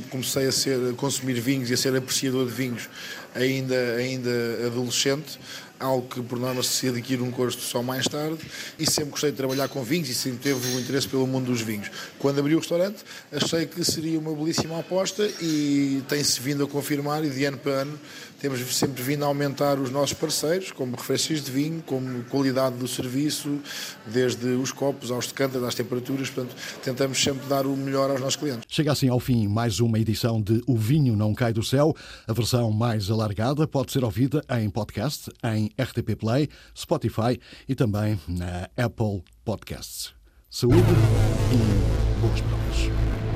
[0.10, 2.90] Comecei a, ser, a consumir vinhos e a ser apreciador de vinhos
[3.36, 4.30] ainda, ainda
[4.68, 5.40] adolescente
[5.82, 8.40] algo que por norma se adquire um gosto só mais tarde
[8.78, 11.62] e sempre gostei de trabalhar com vinhos e sempre teve o interesse pelo mundo dos
[11.62, 11.90] vinhos.
[12.20, 17.26] Quando abri o restaurante achei que seria uma belíssima aposta e tem-se vindo a confirmar
[17.26, 18.00] e de ano para ano
[18.42, 22.88] temos sempre vindo a aumentar os nossos parceiros, como referências de vinho, como qualidade do
[22.88, 23.60] serviço,
[24.08, 28.38] desde os copos aos decanters, às temperaturas, portanto tentamos sempre dar o melhor aos nossos
[28.38, 28.64] clientes.
[28.68, 31.96] Chega assim ao fim mais uma edição de O Vinho Não Cai do Céu.
[32.28, 38.20] A versão mais alargada pode ser ouvida em podcast, em RTP Play, Spotify e também
[38.28, 40.14] na Apple Podcasts.
[40.50, 43.31] Saúde e boas provas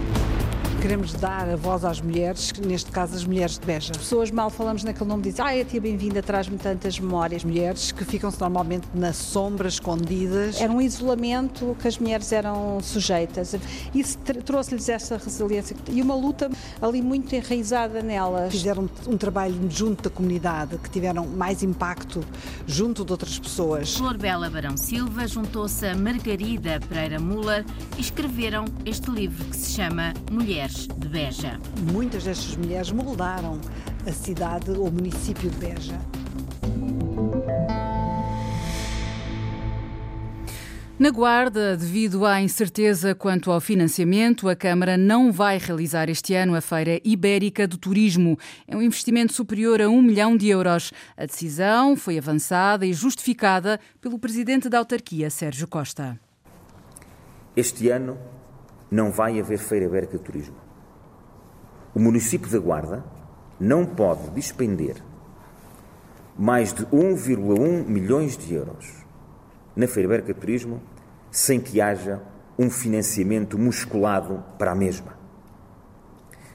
[0.86, 3.91] queremos dar a voz às mulheres, neste caso as mulheres de Beja.
[3.91, 7.43] As pessoas mal falamos naquele nome dizem, ah, a tia bem-vinda traz-me tantas memórias.
[7.43, 10.62] Mulheres que ficam-se normalmente na sombra, escondidas.
[10.62, 13.56] Era um isolamento que as mulheres eram sujeitas.
[13.95, 18.52] Isso trouxe-lhes essa resiliência e uma luta ali muito enraizada nelas.
[18.52, 22.24] Fizeram um trabalho junto da comunidade, que tiveram mais impacto
[22.67, 23.95] junto de outras pessoas.
[23.95, 27.65] Flor Bela Barão Silva juntou-se a Margarida Pereira Muller
[27.98, 31.59] e escreveram este livro que se chama Mulheres de Beja.
[31.91, 33.59] Muitas destas mulheres moldaram
[34.05, 35.99] a cidade ou município de Beja.
[40.97, 46.55] Na Guarda, devido à incerteza quanto ao financiamento, a Câmara não vai realizar este ano
[46.55, 48.39] a Feira Ibérica do Turismo.
[48.65, 50.93] É um investimento superior a um milhão de euros.
[51.17, 56.17] A decisão foi avançada e justificada pelo presidente da autarquia, Sérgio Costa.
[57.57, 58.17] Este ano
[58.89, 60.64] não vai haver Feira Ibérica do Turismo.
[61.95, 63.05] O município da Guarda
[63.58, 64.97] não pode despender
[66.38, 69.05] mais de 1,1 milhões de euros
[69.73, 70.81] na Feira Ibérica de Turismo
[71.31, 72.21] sem que haja
[72.60, 75.17] um financiamento musculado para a mesma.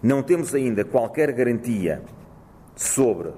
[0.02, 2.02] Não temos ainda qualquer garantia
[2.76, 3.32] sobre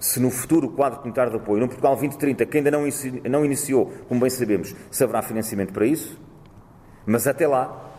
[0.00, 3.92] se no futuro o quadro comunitário de apoio, no Portugal 2030, que ainda não iniciou,
[4.08, 6.18] como bem sabemos, se haverá financiamento para isso,
[7.06, 7.92] mas até lá,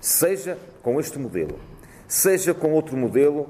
[0.00, 1.58] seja com este modelo,
[2.06, 3.46] seja com outro modelo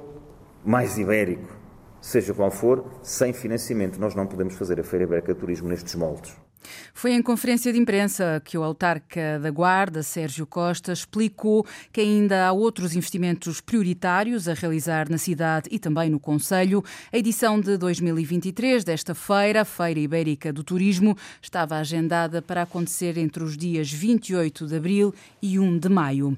[0.65, 1.57] mais ibérico,
[2.01, 3.99] seja qual for, sem financiamento.
[3.99, 6.46] Nós não podemos fazer a Feira Ibérica de Turismo nestes moldes.
[6.95, 12.47] Foi em conferência de imprensa que o autarca da Guarda, Sérgio Costa, explicou que ainda
[12.47, 16.85] há outros investimentos prioritários a realizar na cidade e também no Conselho.
[17.13, 23.43] A edição de 2023 desta feira, Feira Ibérica do Turismo, estava agendada para acontecer entre
[23.43, 26.37] os dias 28 de abril e 1 de maio.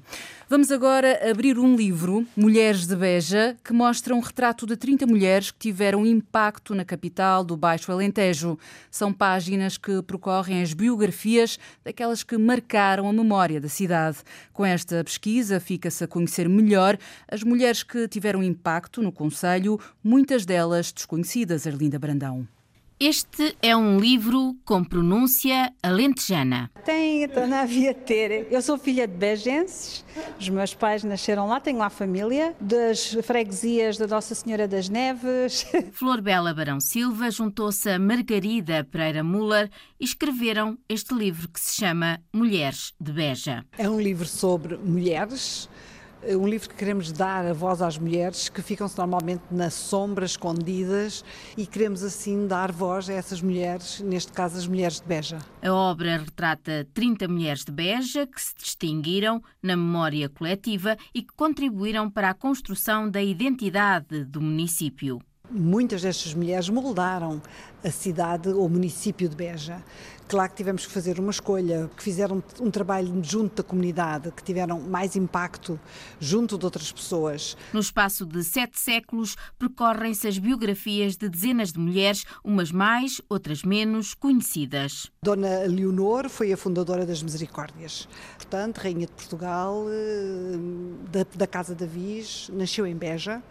[0.49, 5.51] Vamos agora abrir um livro, Mulheres de Beja, que mostra um retrato de 30 mulheres
[5.51, 8.57] que tiveram impacto na capital do Baixo Alentejo.
[8.89, 14.17] São páginas que percorrem as biografias daquelas que marcaram a memória da cidade.
[14.51, 20.45] Com esta pesquisa, fica-se a conhecer melhor as mulheres que tiveram impacto no Conselho, muitas
[20.45, 22.58] delas desconhecidas, Arlinda Brandão.
[23.01, 26.69] Este é um livro com pronúncia alentejana.
[26.83, 28.45] Tem, estou na via ter.
[28.51, 30.03] Eu sou filha de bejenses,
[30.37, 35.65] os meus pais nasceram lá, tenho lá família, das freguesias da Nossa Senhora das Neves.
[35.93, 41.79] Flor Bela Barão Silva juntou-se a Margarida Pereira Muller e escreveram este livro que se
[41.79, 43.65] chama Mulheres de Beja.
[43.77, 45.69] É um livro sobre mulheres
[46.23, 51.23] um livro que queremos dar a voz às mulheres que ficam-se normalmente na sombra, escondidas,
[51.57, 55.39] e queremos assim dar voz a essas mulheres, neste caso as mulheres de Beja.
[55.61, 61.33] A obra retrata 30 mulheres de Beja que se distinguiram na memória coletiva e que
[61.35, 65.21] contribuíram para a construção da identidade do município.
[65.49, 67.41] Muitas destas mulheres moldaram
[67.83, 69.83] a cidade ou município de Beja.
[70.27, 74.43] Claro que tivemos que fazer uma escolha, que fizeram um trabalho junto da comunidade, que
[74.43, 75.79] tiveram mais impacto
[76.19, 77.57] junto de outras pessoas.
[77.73, 83.63] No espaço de sete séculos, percorrem-se as biografias de dezenas de mulheres, umas mais, outras
[83.63, 85.11] menos conhecidas.
[85.23, 88.07] Dona Leonor foi a fundadora das Misericórdias.
[88.37, 90.57] Portanto, Rainha de Portugal, eh,
[91.11, 93.41] da, da Casa da Viz, nasceu em Beja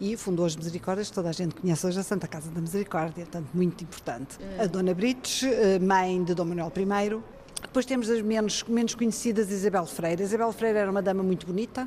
[0.00, 3.48] e fundou as Misericórdias, toda a gente conhece hoje a Santa Casa da Misericórdia, portanto,
[3.52, 4.38] muito importante.
[4.58, 7.20] A Dona Brites, eh, mãe de Dom Manuel I.
[7.62, 10.22] Depois temos as menos, menos conhecidas, Isabel Freire.
[10.22, 11.86] Isabel Freire era uma dama muito bonita,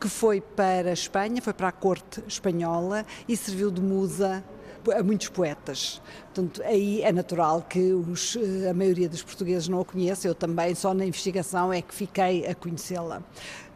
[0.00, 4.44] que foi para a Espanha, foi para a corte espanhola e serviu de musa
[4.96, 6.00] a muitos poetas.
[6.32, 10.34] Portanto, aí é natural que os, eh, a maioria dos portugueses não a conheça, eu
[10.34, 13.22] também, só na investigação é que fiquei a conhecê-la.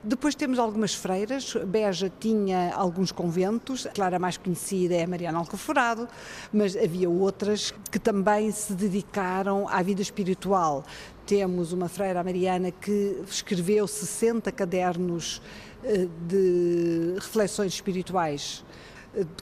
[0.06, 1.54] Depois temos algumas freiras.
[1.66, 3.88] Beja tinha alguns conventos.
[3.94, 6.06] Claro, a mais conhecida é a Mariana Alcoforado,
[6.52, 10.84] mas havia outras que também se dedicaram à vida espiritual.
[11.24, 15.40] Temos uma freira Mariana que escreveu 60 cadernos
[15.82, 18.62] eh, de reflexões espirituais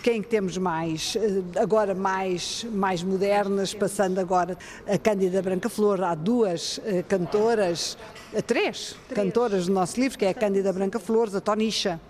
[0.03, 4.57] quem temos mais, eh, agora mais, mais modernas, passando agora
[4.87, 7.97] a Cândida Branca Flor, há duas eh, cantoras,
[8.41, 12.01] três, três cantoras do nosso livro, que é a Cândida Branca Flores, a Tonicha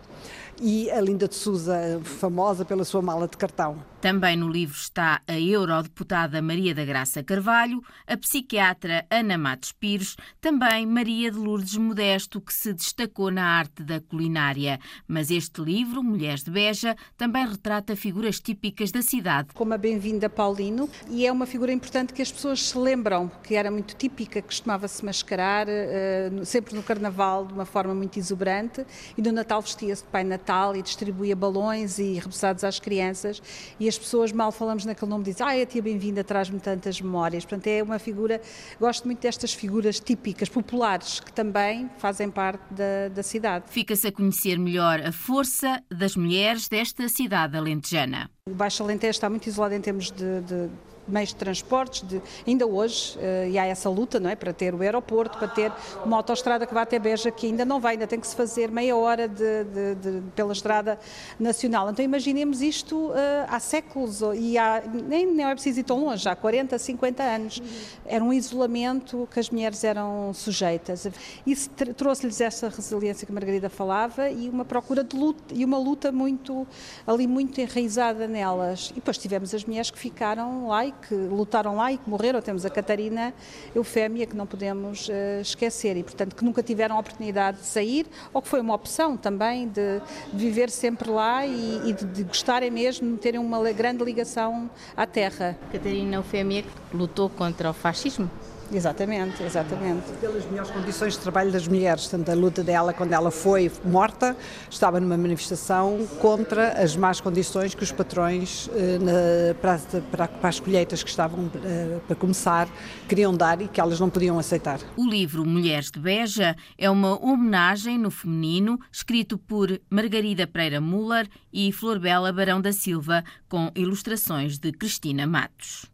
[0.61, 3.83] e a Linda de Souza, famosa pela sua mala de cartão.
[4.03, 10.17] Também no livro está a eurodeputada Maria da Graça Carvalho, a psiquiatra Ana Matos Pires,
[10.41, 14.81] também Maria de Lourdes Modesto, que se destacou na arte da culinária.
[15.07, 19.51] Mas este livro, Mulheres de Beja, também retrata figuras típicas da cidade.
[19.55, 23.55] Como a Bem-vinda Paulino, e é uma figura importante que as pessoas se lembram, que
[23.55, 28.85] era muito típica, costumava-se mascarar, uh, sempre no Carnaval, de uma forma muito exuberante,
[29.17, 33.41] e no Natal vestia-se de Pai Natal e distribuía balões e repousados às crianças.
[33.79, 37.45] E as pessoas mal falamos naquele nome dizem, ah, a tia bem-vinda traz-me tantas memórias.
[37.45, 38.41] Portanto, é uma figura,
[38.81, 43.67] gosto muito destas figuras típicas, populares, que também fazem parte da, da cidade.
[43.69, 48.31] Fica-se a conhecer melhor a força das mulheres desta cidade alentejana.
[48.49, 50.71] O Baixo Alentejo está muito isolado em termos de, de
[51.07, 54.75] meios de transportes, de, ainda hoje, uh, e há essa luta não é, para ter
[54.75, 55.73] o aeroporto, para ter
[56.05, 58.71] uma autoestrada que vá até Beja, que ainda não vai, ainda tem que se fazer
[58.71, 60.99] meia hora de, de, pela estrada
[61.39, 61.91] nacional.
[61.91, 63.15] Então imaginemos isto uh,
[63.49, 67.63] há séculos, e há, nem, nem é preciso ir tão longe, há 40, 50 anos.
[68.07, 71.09] Era um isolamento que as mulheres eram sujeitas.
[71.47, 75.79] Isso trouxe-lhes essa resiliência que a Margarida falava e uma procura de luta, e uma
[75.79, 76.67] luta muito,
[77.07, 78.91] ali muito enraizada nelas.
[78.91, 82.41] E depois tivemos as mulheres que ficaram lá e que lutaram lá e que morreram.
[82.41, 83.35] Temos a Catarina
[83.75, 88.07] Eufémia, que não podemos uh, esquecer, e portanto que nunca tiveram a oportunidade de sair,
[88.33, 90.01] ou que foi uma opção também de,
[90.33, 94.71] de viver sempre lá e, e de, de, gostarem mesmo, de terem uma grande ligação
[94.97, 95.57] à terra.
[95.71, 98.31] Catarina Eufémia lutou contra o fascismo.
[98.73, 100.11] Exatamente, exatamente.
[100.21, 104.37] Pelas melhores condições de trabalho das mulheres, tanto a luta dela quando ela foi morta,
[104.71, 109.79] estava numa manifestação contra as más condições que os patrões eh, na, para,
[110.11, 112.69] para, para, as colheitas que estavam eh, para começar
[113.09, 114.81] queriam dar e que elas não podiam aceitar.
[114.97, 121.29] O livro Mulheres de Beja é uma homenagem no feminino, escrito por Margarida Pereira Muller
[121.53, 125.92] e Flor Bela Barão da Silva, com ilustrações de Cristina Matos.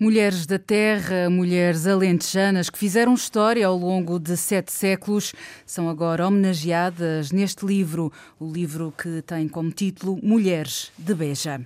[0.00, 5.34] Mulheres da terra, mulheres alentejanas que fizeram história ao longo de sete séculos,
[5.66, 11.60] são agora homenageadas neste livro, o livro que tem como título Mulheres de Beja.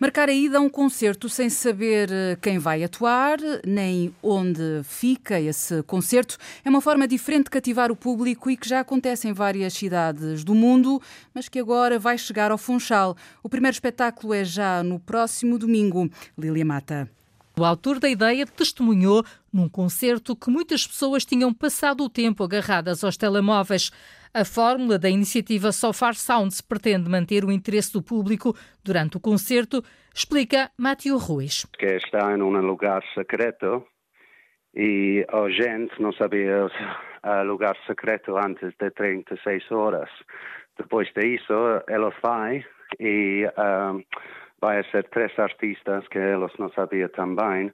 [0.00, 5.38] Marcar a ida a um concerto sem saber eh, quem vai atuar, nem onde fica
[5.38, 9.34] esse concerto, é uma forma diferente de cativar o público e que já acontece em
[9.34, 11.02] várias cidades do mundo,
[11.34, 13.14] mas que agora vai chegar ao Funchal.
[13.42, 16.10] O primeiro espetáculo é já no próximo domingo.
[16.38, 17.10] Lilia Mata.
[17.56, 23.04] O autor da ideia testemunhou num concerto que muitas pessoas tinham passado o tempo agarradas
[23.04, 23.92] aos telemóveis.
[24.34, 29.20] A fórmula da iniciativa So Far Sounds pretende manter o interesse do público durante o
[29.20, 31.64] concerto, explica Matthew Ruiz.
[31.78, 33.86] Que está em um lugar secreto
[34.74, 40.10] e a gente não sabia o lugar secreto antes de 36 horas.
[40.76, 41.52] Depois disso,
[41.86, 42.64] ela vai
[42.98, 44.02] e um,
[44.64, 47.70] vai ser três artistas que eles não sabiam também,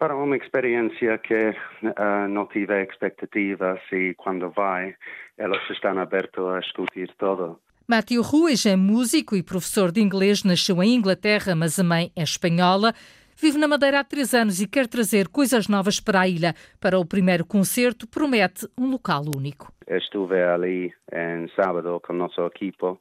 [0.00, 4.96] para uma experiência que uh, não tive expectativas e quando vai,
[5.38, 7.60] eles estão abertos a escutar tudo.
[7.86, 12.22] Matthew Ruiz é músico e professor de inglês, nasceu em Inglaterra, mas a mãe é
[12.22, 12.92] espanhola.
[13.36, 16.54] Vive na Madeira há três anos e quer trazer coisas novas para a ilha.
[16.80, 19.72] Para o primeiro concerto, promete um local único.
[19.86, 22.98] Estive ali em sábado com o nosso equipo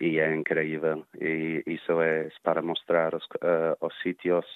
[0.00, 1.04] e é incrível.
[1.20, 4.46] E isso é para mostrar os, uh, os sítios,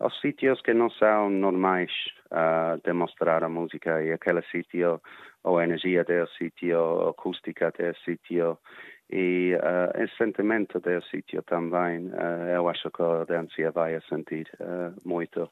[0.00, 1.90] os sítios que não são normais
[2.30, 5.00] uh, de mostrar a música e aquele sítio,
[5.44, 8.58] a energia do sítio, a acústica do sítio
[9.10, 14.48] e uh, esse sentimento do sítio também, uh, eu acho que a dança vai sentir
[14.60, 15.48] uh, muito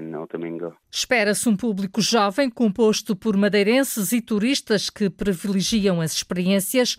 [0.00, 0.76] no domingo.
[0.88, 6.96] Espera-se um público jovem composto por madeirenses e turistas que privilegiam as experiências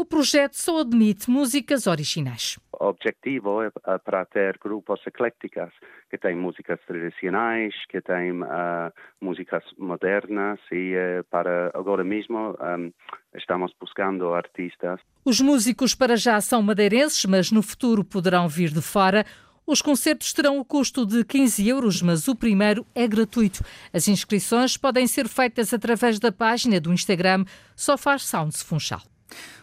[0.00, 2.58] o projeto só admite músicas originais.
[2.72, 5.70] O objetivo é para ter grupos ecléticos
[6.08, 8.90] que têm músicas tradicionais, que têm uh,
[9.20, 12.90] músicas modernas e uh, para agora mesmo um,
[13.34, 14.98] estamos buscando artistas.
[15.22, 19.26] Os músicos para já são madeirenses, mas no futuro poderão vir de fora.
[19.66, 23.62] Os concertos terão o custo de 15 euros, mas o primeiro é gratuito.
[23.92, 27.44] As inscrições podem ser feitas através da página do Instagram
[27.76, 29.09] Só Faz Sounds Funchal.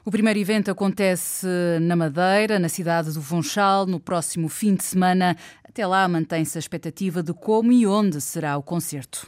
[0.05, 1.47] O primeiro evento acontece
[1.81, 5.35] na Madeira, na cidade do Funchal, no próximo fim de semana.
[5.67, 9.27] Até lá mantém-se a expectativa de como e onde será o concerto.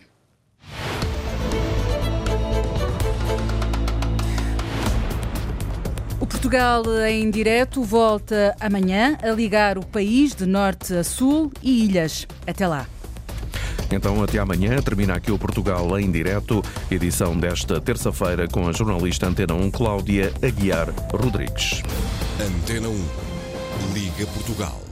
[6.21, 11.85] O Portugal em direto volta amanhã a ligar o país de norte a sul e
[11.85, 12.27] ilhas.
[12.47, 12.87] Até lá.
[13.91, 14.81] Então, até amanhã.
[14.81, 20.33] Termina aqui o Portugal em direto, edição desta terça-feira com a jornalista Antena 1, Cláudia
[20.41, 21.81] Aguiar Rodrigues.
[22.39, 23.05] Antena 1,
[23.93, 24.88] Liga Portugal.